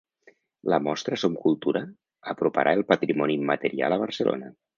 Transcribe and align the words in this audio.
La 0.73 0.77
mostra 0.85 1.19
Som 1.23 1.35
Cultura 1.43 1.83
aproparà 2.33 2.75
el 2.79 2.83
patrimoni 2.93 3.37
immaterial 3.43 3.99
a 3.99 4.03
Barcelona 4.07 4.53